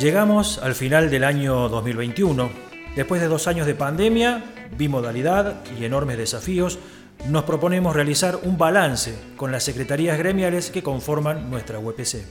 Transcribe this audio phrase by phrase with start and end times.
[0.00, 2.48] Llegamos al final del año 2021.
[2.96, 4.42] Después de dos años de pandemia,
[4.74, 6.78] bimodalidad y enormes desafíos,
[7.28, 12.24] nos proponemos realizar un balance con las secretarías gremiales que conforman nuestra UPC.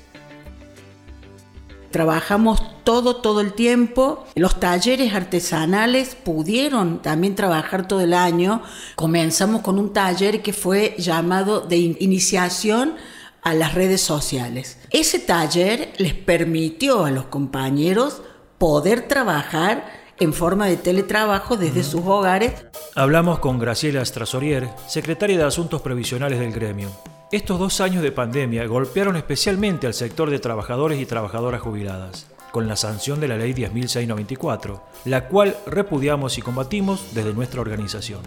[1.92, 4.26] Trabajamos todo, todo el tiempo.
[4.34, 8.64] Los talleres artesanales pudieron también trabajar todo el año.
[8.96, 12.96] Comenzamos con un taller que fue llamado de iniciación
[13.42, 14.78] a las redes sociales.
[14.92, 18.22] Ese taller les permitió a los compañeros
[18.58, 19.86] poder trabajar
[20.20, 22.54] en forma de teletrabajo desde sus hogares.
[22.96, 26.90] Hablamos con Graciela Strasorier, secretaria de Asuntos Previsionales del gremio.
[27.32, 32.68] Estos dos años de pandemia golpearon especialmente al sector de trabajadores y trabajadoras jubiladas, con
[32.68, 38.22] la sanción de la Ley 10.694, la cual repudiamos y combatimos desde nuestra organización.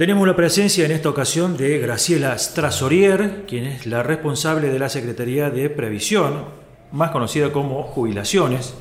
[0.00, 4.88] Tenemos la presencia en esta ocasión de Graciela Strasorier, quien es la responsable de la
[4.88, 6.46] Secretaría de Previsión,
[6.90, 8.74] más conocida como Jubilaciones.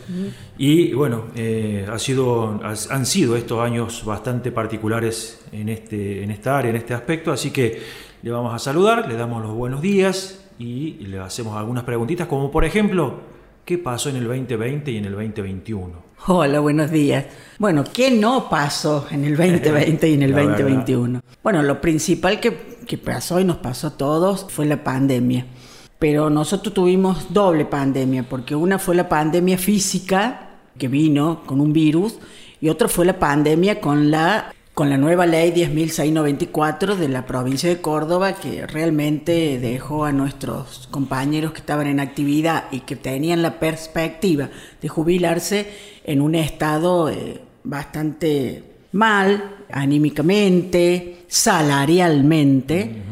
[0.57, 6.57] Y bueno, eh, ha sido, han sido estos años bastante particulares en, este, en esta
[6.57, 7.81] área, en este aspecto, así que
[8.21, 12.49] le vamos a saludar, le damos los buenos días y le hacemos algunas preguntitas, como
[12.49, 13.19] por ejemplo,
[13.69, 15.93] ¿qué pasó en el 2020 y en el 2021?
[16.25, 17.25] Hola, buenos días.
[17.59, 21.21] Bueno, ¿qué no pasó en el 2020 y en el 2021?
[21.43, 25.45] Bueno, lo principal que, que pasó y nos pasó a todos fue la pandemia.
[25.99, 31.71] Pero nosotros tuvimos doble pandemia, porque una fue la pandemia física, que vino con un
[31.71, 32.17] virus,
[32.59, 37.67] y otra fue la pandemia con la con la nueva ley 10.694 de la provincia
[37.67, 43.41] de Córdoba, que realmente dejó a nuestros compañeros que estaban en actividad y que tenían
[43.41, 44.49] la perspectiva
[44.81, 45.69] de jubilarse
[46.05, 48.63] en un estado eh, bastante
[48.93, 53.03] mal, anímicamente, salarialmente.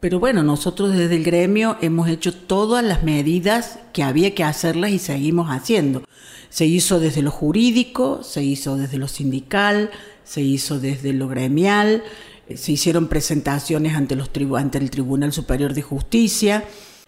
[0.00, 4.90] Pero bueno, nosotros desde el gremio hemos hecho todas las medidas que había que hacerlas
[4.90, 6.02] y seguimos haciendo.
[6.50, 9.90] Se hizo desde lo jurídico, se hizo desde lo sindical,
[10.28, 12.02] se hizo desde lo gremial,
[12.48, 16.64] eh, se hicieron presentaciones ante, los ante el Tribunal Superior de Justicia,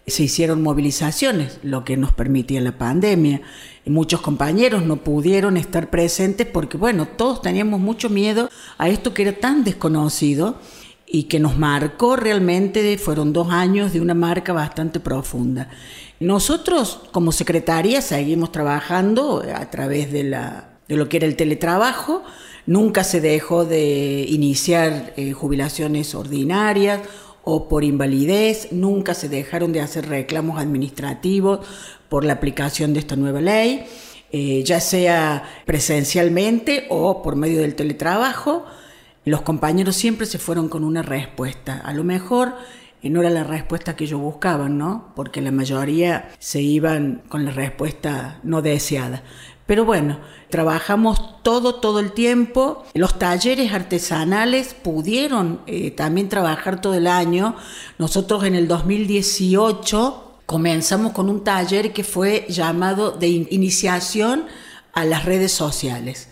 [0.07, 3.43] se hicieron movilizaciones, lo que nos permitía la pandemia.
[3.85, 8.49] Muchos compañeros no pudieron estar presentes porque, bueno, todos teníamos mucho miedo
[8.79, 10.59] a esto que era tan desconocido
[11.07, 15.69] y que nos marcó realmente, fueron dos años de una marca bastante profunda.
[16.19, 22.23] Nosotros, como secretaria, seguimos trabajando a través de, la, de lo que era el teletrabajo,
[22.67, 27.01] Nunca se dejó de iniciar eh, jubilaciones ordinarias
[27.43, 31.67] o por invalidez, nunca se dejaron de hacer reclamos administrativos
[32.09, 33.87] por la aplicación de esta nueva ley,
[34.31, 38.67] eh, ya sea presencialmente o por medio del teletrabajo.
[39.25, 41.81] Los compañeros siempre se fueron con una respuesta.
[41.83, 42.55] A lo mejor
[43.03, 45.13] eh, no era la respuesta que ellos buscaban, ¿no?
[45.17, 49.23] Porque la mayoría se iban con la respuesta no deseada.
[49.71, 52.85] Pero bueno, trabajamos todo, todo el tiempo.
[52.93, 57.55] Los talleres artesanales pudieron eh, también trabajar todo el año.
[57.97, 64.47] Nosotros en el 2018 comenzamos con un taller que fue llamado de iniciación
[64.93, 66.27] a las redes sociales.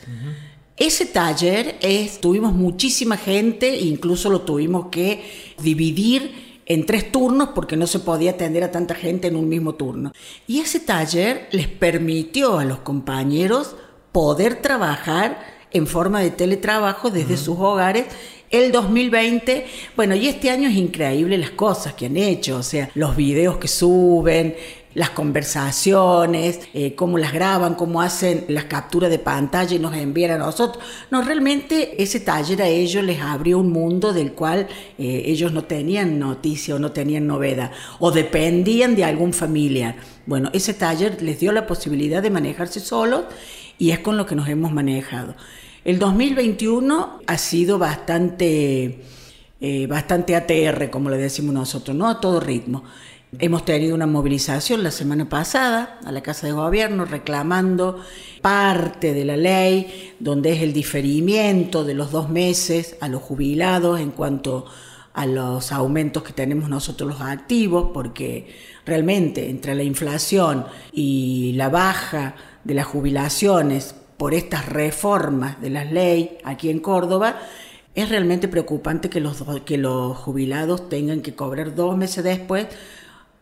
[0.76, 7.76] Ese taller es, tuvimos muchísima gente, incluso lo tuvimos que dividir en tres turnos porque
[7.76, 10.12] no se podía atender a tanta gente en un mismo turno.
[10.46, 13.74] Y ese taller les permitió a los compañeros
[14.12, 18.06] poder trabajar en forma de teletrabajo desde sus hogares
[18.50, 22.90] el 2020, bueno, y este año es increíble las cosas que han hecho, o sea,
[22.94, 24.56] los videos que suben,
[24.98, 30.32] las conversaciones, eh, cómo las graban, cómo hacen las capturas de pantalla y nos envían
[30.32, 30.84] a nosotros.
[31.12, 34.66] No, realmente ese taller a ellos les abrió un mundo del cual
[34.98, 37.70] eh, ellos no tenían noticia o no tenían novedad
[38.00, 39.94] o dependían de algún familiar.
[40.26, 43.26] Bueno, ese taller les dio la posibilidad de manejarse solos
[43.78, 45.36] y es con lo que nos hemos manejado.
[45.84, 49.04] El 2021 ha sido bastante,
[49.60, 52.08] eh, bastante ATR, como le decimos nosotros, ¿no?
[52.08, 52.82] A todo ritmo.
[53.36, 58.02] Hemos tenido una movilización la semana pasada a la Casa de Gobierno reclamando
[58.40, 64.00] parte de la ley, donde es el diferimiento de los dos meses a los jubilados
[64.00, 64.64] en cuanto
[65.12, 68.48] a los aumentos que tenemos nosotros los activos, porque
[68.86, 72.34] realmente entre la inflación y la baja
[72.64, 77.38] de las jubilaciones por estas reformas de las leyes aquí en Córdoba,
[77.94, 82.68] es realmente preocupante que los, que los jubilados tengan que cobrar dos meses después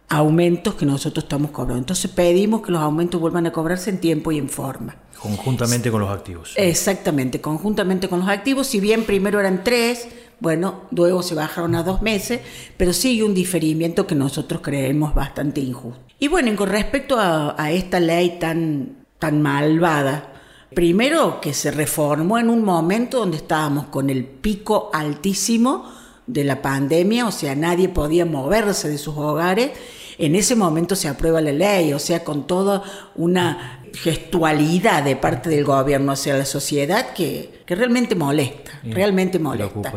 [0.09, 1.79] aumentos que nosotros estamos cobrando.
[1.79, 4.97] Entonces pedimos que los aumentos vuelvan a cobrarse en tiempo y en forma.
[5.19, 6.53] Conjuntamente con los activos.
[6.57, 8.67] Exactamente, conjuntamente con los activos.
[8.67, 10.09] Si bien primero eran tres,
[10.39, 12.41] bueno, luego se bajaron a dos meses,
[12.77, 16.01] pero sigue un diferimiento que nosotros creemos bastante injusto.
[16.19, 20.33] Y bueno, con respecto a, esta ley tan, tan malvada,
[20.75, 25.91] primero que se reformó en un momento donde estábamos con el pico altísimo
[26.27, 29.71] de la pandemia, o sea, nadie podía moverse de sus hogares,
[30.19, 32.83] en ese momento se aprueba la ley, o sea, con toda
[33.15, 39.93] una gestualidad de parte del gobierno hacia la sociedad que, realmente molesta, realmente molesta.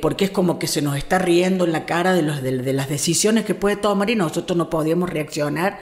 [0.00, 2.88] Porque es como que se nos está riendo en la cara de, los, de las
[2.88, 5.78] decisiones que puede tomar y nosotros no podíamos reaccionar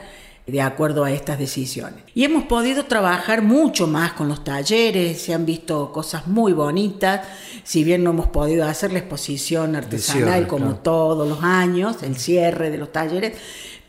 [0.49, 2.03] de acuerdo a estas decisiones.
[2.13, 7.21] Y hemos podido trabajar mucho más con los talleres, se han visto cosas muy bonitas,
[7.63, 12.69] si bien no hemos podido hacer la exposición artesanal como todos los años, el cierre
[12.69, 13.37] de los talleres,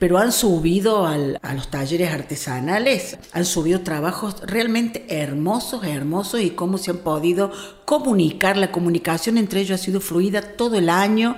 [0.01, 1.19] pero han subido a
[1.55, 7.53] los talleres artesanales, han subido trabajos realmente hermosos, hermosos y cómo se han podido
[7.85, 11.37] comunicar, la comunicación entre ellos ha sido fluida todo el año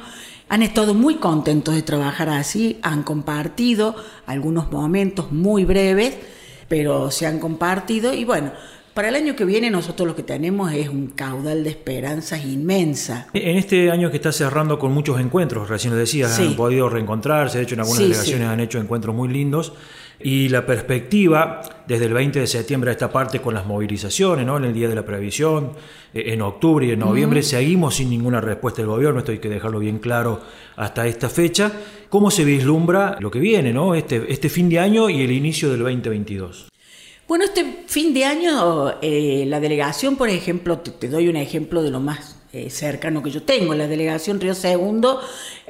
[0.48, 3.94] han estado muy contentos de trabajar así, han compartido
[4.26, 6.16] algunos momentos muy breves,
[6.68, 8.52] pero se han compartido y bueno,
[8.94, 13.28] para el año que viene nosotros lo que tenemos es un caudal de esperanzas inmensa.
[13.32, 17.58] En este año que está cerrando con muchos encuentros, recién lo decías, han podido reencontrarse,
[17.58, 19.72] de hecho en algunas delegaciones han hecho encuentros muy lindos.
[20.24, 24.56] Y la perspectiva desde el 20 de septiembre a esta parte con las movilizaciones, ¿no?
[24.56, 25.72] en el Día de la Previsión,
[26.14, 29.48] eh, en octubre y en noviembre, seguimos sin ninguna respuesta del gobierno, esto hay que
[29.48, 30.40] dejarlo bien claro
[30.76, 31.72] hasta esta fecha.
[32.08, 33.94] ¿Cómo se vislumbra lo que viene, ¿no?
[33.94, 36.72] este, este fin de año y el inicio del 2022?
[37.32, 41.90] Bueno, este fin de año eh, la delegación, por ejemplo, te, doy un ejemplo de
[41.90, 43.74] lo más eh, cercano que yo tengo.
[43.74, 45.20] La delegación Río Segundo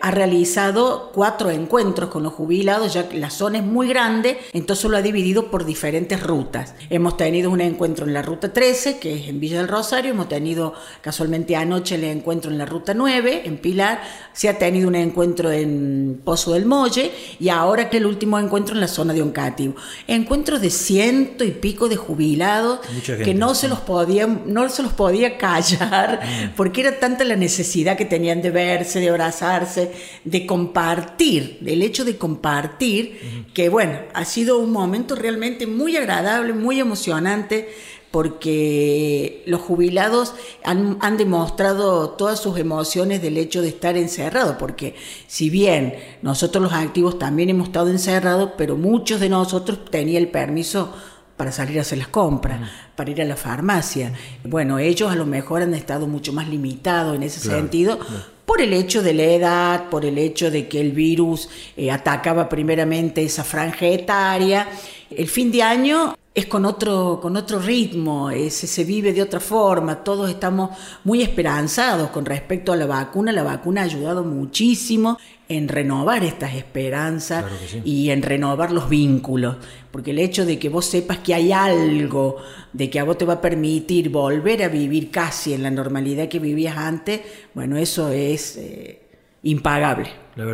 [0.01, 4.91] ha realizado cuatro encuentros con los jubilados, ya que la zona es muy grande, entonces
[4.91, 6.75] lo ha dividido por diferentes rutas.
[6.91, 10.29] Hemos tenido un encuentro en la ruta 13, que es en Villa del Rosario, hemos
[10.29, 14.03] tenido casualmente anoche el encuentro en la ruta 9, en Pilar,
[14.33, 18.75] se ha tenido un encuentro en Pozo del Molle y ahora que el último encuentro
[18.75, 19.77] en la zona de Oncativo.
[20.09, 24.93] Encuentros de ciento y pico de jubilados que no se los podía, no se los
[24.95, 26.57] podía callar mm.
[26.73, 29.93] Porque era tanta la necesidad que tenían de verse, de abrazarse,
[30.25, 36.55] de compartir, del hecho de compartir, que bueno, ha sido un momento realmente muy agradable,
[36.55, 37.69] muy emocionante,
[38.11, 40.35] porque los jubilados
[40.65, 44.95] han, han, demostrado todas sus emociones del hecho de estar encerrados, porque
[45.27, 50.31] si bien nosotros los activos también hemos estado encerrados, pero muchos de nosotros tenían el
[50.31, 50.95] permiso
[51.43, 54.13] para salir a hacer las compras, para ir a la farmacia.
[54.45, 57.99] Bueno, ellos a lo mejor han estado mucho más limitados en ese sentido,
[58.47, 62.49] por el hecho de la edad, por el hecho de que el virus eh, atacaba
[62.49, 64.69] primeramente esa franja etaria.
[65.11, 70.03] El fin de año es con otro, con otro ritmo, se vive de otra forma,
[70.03, 70.71] todos estamos
[71.05, 76.55] muy esperanzados con respecto a la vacuna, la vacuna ha ayudado muchísimo en renovar estas
[76.55, 77.45] esperanzas
[77.85, 79.57] y en renovar los vínculos,
[79.91, 82.39] porque el hecho de que vos sepas que hay algo,
[82.73, 86.29] de que a vos te va a permitir volver a vivir casi en la normalidad
[86.29, 87.21] que vivías antes,
[87.53, 89.03] bueno, eso es eh,
[89.43, 90.09] impagable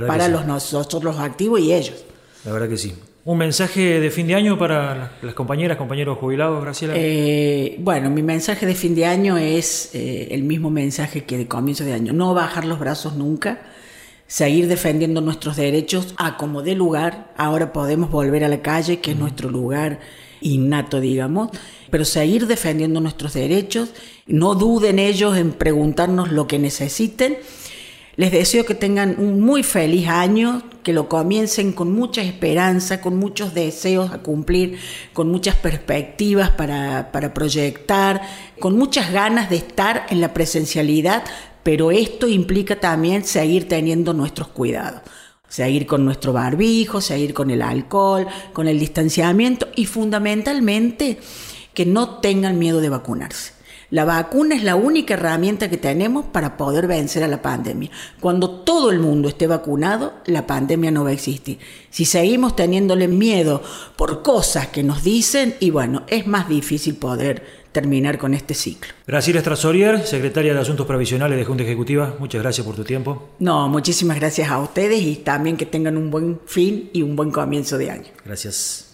[0.09, 2.05] para los nosotros los activos y ellos.
[2.45, 2.95] La verdad que sí.
[3.29, 6.95] ¿Un mensaje de fin de año para las compañeras, compañeros jubilados, Graciela?
[6.97, 11.47] Eh, bueno, mi mensaje de fin de año es eh, el mismo mensaje que de
[11.47, 12.15] comienzo de año.
[12.15, 13.61] No bajar los brazos nunca,
[14.27, 17.35] seguir defendiendo nuestros derechos a como dé lugar.
[17.37, 20.01] Ahora podemos volver a la calle, que es nuestro lugar
[20.41, 21.51] innato, digamos,
[21.91, 23.91] pero seguir defendiendo nuestros derechos.
[24.27, 27.37] No duden ellos en preguntarnos lo que necesiten.
[28.19, 33.17] Les deseo que tengan un muy feliz año, que lo comiencen con mucha esperanza, con
[33.17, 34.77] muchos deseos a cumplir,
[35.13, 38.21] con muchas perspectivas para, para proyectar,
[38.59, 41.23] con muchas ganas de estar en la presencialidad,
[41.63, 45.03] pero esto implica también seguir teniendo nuestros cuidados.
[45.49, 51.21] Seguir con nuestro barbijo, seguir con el alcohol, con el distanciamiento y fundamentalmente
[51.73, 53.58] que no tengan miedo de vacunarse.
[53.91, 57.91] La vacuna es la única herramienta que tenemos para poder vencer a la pandemia.
[58.21, 61.59] Cuando todo el mundo esté vacunado, la pandemia no va a existir.
[61.89, 63.63] Si seguimos teniéndole miedo
[63.97, 67.43] por cosas que nos dicen, y bueno, es más difícil poder
[67.73, 68.93] terminar con este ciclo.
[69.07, 73.31] Graciela Strasorier, secretaria de Asuntos Provisionales de Junta Ejecutiva, muchas gracias por tu tiempo.
[73.39, 77.31] No, muchísimas gracias a ustedes y también que tengan un buen fin y un buen
[77.31, 78.09] comienzo de año.
[78.25, 78.88] Gracias.